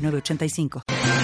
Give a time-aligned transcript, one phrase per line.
[0.00, 1.19] 85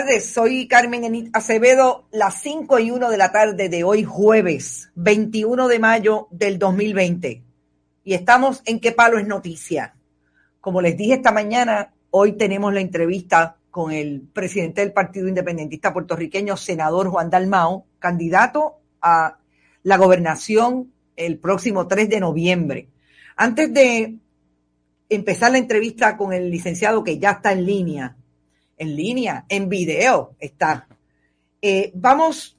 [0.00, 5.68] tardes, soy Carmen Acevedo, las 5 y 1 de la tarde de hoy jueves 21
[5.68, 7.42] de mayo del 2020.
[8.04, 9.94] Y estamos en ¿Qué palo es noticia?
[10.62, 15.92] Como les dije esta mañana, hoy tenemos la entrevista con el presidente del Partido Independentista
[15.92, 19.36] puertorriqueño, senador Juan Dalmao, candidato a
[19.82, 22.88] la gobernación el próximo 3 de noviembre.
[23.36, 24.16] Antes de
[25.10, 28.16] empezar la entrevista con el licenciado que ya está en línea,
[28.80, 30.88] en línea, en video está.
[31.60, 32.58] Eh, vamos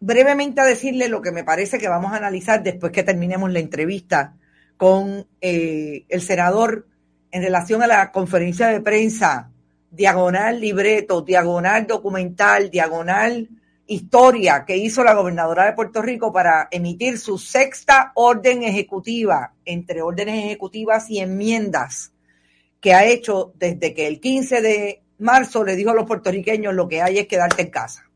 [0.00, 3.60] brevemente a decirle lo que me parece que vamos a analizar después que terminemos la
[3.60, 4.36] entrevista
[4.76, 6.88] con eh, el senador
[7.30, 9.52] en relación a la conferencia de prensa,
[9.92, 13.48] diagonal libreto, diagonal documental, diagonal
[13.86, 20.02] historia que hizo la gobernadora de Puerto Rico para emitir su sexta orden ejecutiva, entre
[20.02, 22.12] órdenes ejecutivas y enmiendas
[22.80, 26.88] que ha hecho desde que el 15 de marzo le dijo a los puertorriqueños lo
[26.88, 28.10] que hay es quedarte en casa.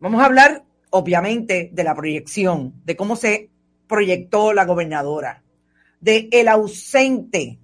[0.00, 3.50] Vamos a hablar, obviamente, de la proyección, de cómo se
[3.86, 5.42] proyectó la gobernadora,
[6.00, 7.58] de el ausente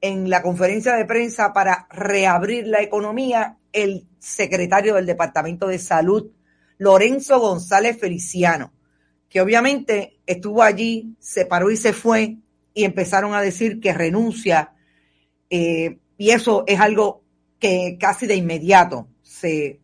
[0.00, 6.32] en la conferencia de prensa para reabrir la economía, el secretario del Departamento de Salud,
[6.78, 8.72] Lorenzo González Feliciano,
[9.28, 12.36] que obviamente estuvo allí, se paró y se fue
[12.74, 14.74] y empezaron a decir que renuncia
[15.48, 17.24] eh, y eso es algo
[17.58, 19.80] que casi de inmediato se,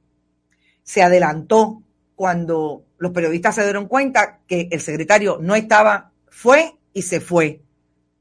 [0.85, 1.83] se adelantó
[2.15, 7.63] cuando los periodistas se dieron cuenta que el secretario no estaba, fue y se fue.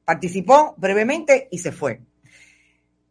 [0.03, 2.01] Participó brevemente y se fue.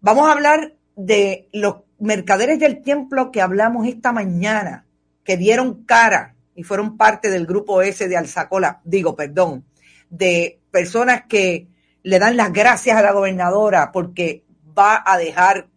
[0.00, 4.86] Vamos a hablar de los mercaderes del templo que hablamos esta mañana,
[5.22, 9.66] que dieron cara y fueron parte del grupo ese de Alzacola, digo, perdón,
[10.10, 11.68] de personas que
[12.02, 14.45] le dan las gracias a la gobernadora porque
[14.76, 15.68] va a dejar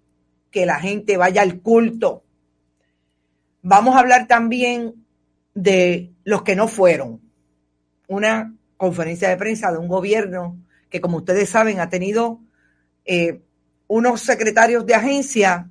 [0.52, 2.24] que la gente vaya al culto.
[3.62, 5.06] Vamos a hablar también
[5.54, 7.22] de los que no fueron.
[8.08, 10.58] Una conferencia de prensa de un gobierno
[10.90, 12.40] que, como ustedes saben, ha tenido
[13.06, 13.42] eh,
[13.88, 15.70] unos secretarios de agencia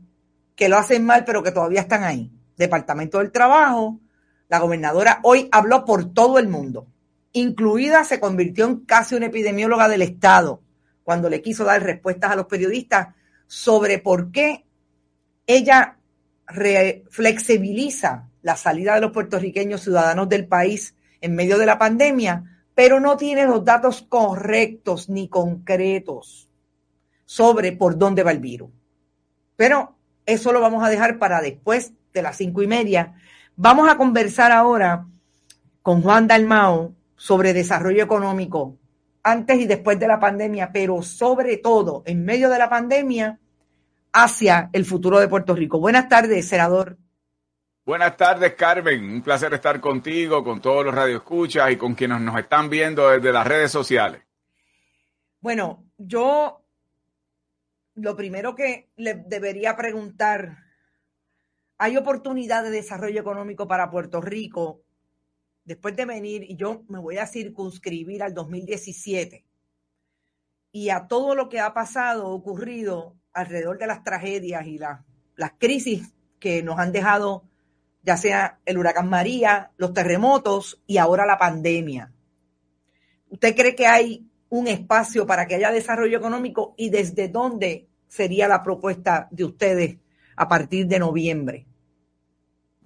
[0.55, 2.33] que lo hacen mal, pero que todavía están ahí.
[2.57, 4.01] Departamento del Trabajo,
[4.49, 6.87] la gobernadora hoy habló por todo el mundo.
[7.33, 10.63] Incluida se convirtió en casi una epidemióloga del Estado
[11.05, 13.15] cuando le quiso dar respuestas a los periodistas
[13.49, 14.65] sobre por qué
[15.47, 15.97] ella
[17.11, 23.01] flexibiliza la salida de los puertorriqueños ciudadanos del país en medio de la pandemia, pero
[23.01, 26.49] no tiene los datos correctos ni concretos
[27.25, 28.71] sobre por dónde va el virus.
[29.57, 33.15] Pero eso lo vamos a dejar para después de las cinco y media.
[33.57, 35.07] Vamos a conversar ahora
[35.83, 38.77] con Juan Dalmao sobre desarrollo económico
[39.31, 43.39] antes y después de la pandemia, pero sobre todo en medio de la pandemia
[44.13, 45.79] hacia el futuro de Puerto Rico.
[45.79, 46.97] Buenas tardes, senador.
[47.85, 49.03] Buenas tardes, Carmen.
[49.03, 53.33] Un placer estar contigo, con todos los radioescuchas y con quienes nos están viendo desde
[53.33, 54.23] las redes sociales.
[55.41, 56.65] Bueno, yo
[57.95, 60.59] lo primero que le debería preguntar,
[61.79, 64.83] ¿hay oportunidad de desarrollo económico para Puerto Rico
[65.69, 69.45] después de venir, y yo me voy a circunscribir al 2017
[70.73, 76.15] y a todo lo que ha pasado, ocurrido alrededor de las tragedias y las crisis
[76.41, 77.45] que nos han dejado,
[78.03, 82.13] ya sea el huracán María, los terremotos y ahora la pandemia.
[83.29, 88.49] ¿Usted cree que hay un espacio para que haya desarrollo económico y desde dónde sería
[88.49, 89.99] la propuesta de ustedes
[90.35, 91.68] a partir de noviembre?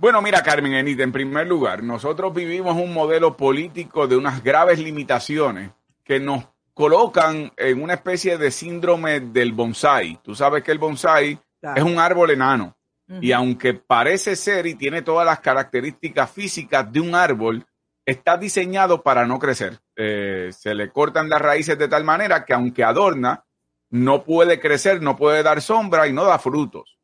[0.02, 4.80] Bueno, mira, Carmen Enid, en primer lugar, nosotros vivimos un modelo político de unas graves
[4.80, 5.70] limitaciones
[6.02, 10.18] que nos colocan en una especie de síndrome del bonsai.
[10.20, 11.38] Tú sabes que el bonsai
[11.76, 12.76] es un árbol enano.
[13.20, 17.64] Y aunque parece ser y tiene todas las características físicas de un árbol,
[18.04, 19.78] está diseñado para no crecer.
[19.94, 23.44] Eh, se le cortan las raíces de tal manera que aunque adorna,
[23.88, 26.98] no puede crecer, no puede dar sombra y no da frutos.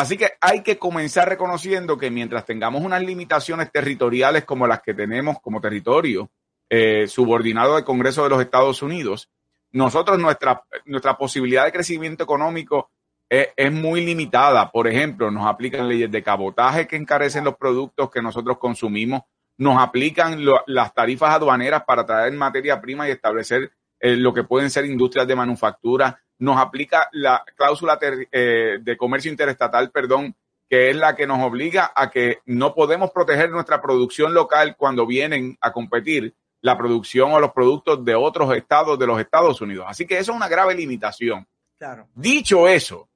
[0.00, 4.94] Así que hay que comenzar reconociendo que mientras tengamos unas limitaciones territoriales como las que
[4.94, 6.30] tenemos como territorio
[6.70, 9.28] eh, subordinado al Congreso de los Estados Unidos,
[9.72, 12.90] nosotros nuestra, nuestra posibilidad de crecimiento económico
[13.28, 14.70] es, muy limitada.
[14.70, 19.20] Por ejemplo, nos aplican leyes de cabotaje que encarecen los productos que nosotros consumimos,
[19.58, 23.70] nos aplican las tarifas aduaneras para traer materia prima y establecer
[24.00, 29.30] eh, lo que pueden ser industrias de manufactura, nos aplica la cláusula eh, de comercio
[29.30, 30.34] interestatal, perdón,
[30.68, 35.06] que es la que nos obliga a que no podemos proteger nuestra producción local cuando
[35.06, 39.86] vienen a competir la producción o los productos de otros estados de los Estados Unidos.
[39.88, 41.46] Así que eso es una grave limitación.
[41.78, 42.08] Claro.
[42.14, 43.08] Dicho eso,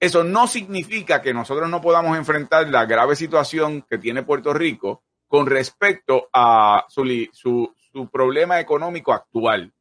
[0.00, 5.02] eso no significa que nosotros no podamos enfrentar la grave situación que tiene Puerto Rico
[5.28, 9.72] con respecto a su, su problema económico actual.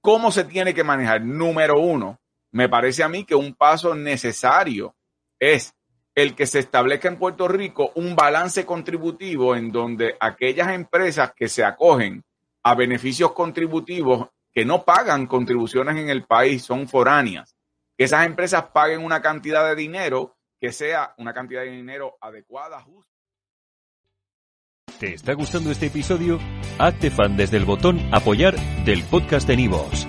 [0.00, 1.22] ¿Cómo se tiene que manejar?
[1.22, 2.18] Número uno,
[2.52, 4.94] me parece a mí que un paso necesario
[5.38, 5.74] es
[6.14, 11.48] el que se establezca en Puerto Rico un balance contributivo en donde aquellas empresas que
[11.48, 12.24] se acogen
[12.64, 17.54] a beneficios contributivos que no pagan contribuciones en el país son foráneas,
[17.96, 22.80] que esas empresas paguen una cantidad de dinero que sea una cantidad de dinero adecuada,
[22.80, 23.12] justa.
[24.98, 26.40] ¿Te está gustando este episodio?
[26.80, 30.08] Hazte fan desde el botón apoyar del podcast de Nivos.